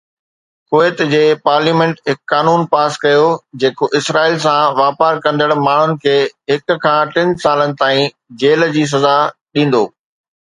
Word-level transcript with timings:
ڪويت 0.73 1.01
جي 1.09 1.17
پارليامينٽ 1.47 1.99
هڪ 2.11 2.19
قانون 2.31 2.61
پاس 2.71 2.95
ڪيو 3.03 3.27
جيڪو 3.63 3.85
اسرائيل 3.99 4.39
سان 4.45 4.63
واپار 4.79 5.19
ڪندڙ 5.25 5.49
ماڻهن 5.67 5.93
کي 6.05 6.15
هڪ 6.53 6.77
کان 6.87 7.11
ٽن 7.17 7.37
سالن 7.43 7.75
تائين 7.83 8.09
جيل 8.45 8.65
جي 8.79 8.87
سزا 8.95 9.15
ڏيندو 9.57 9.83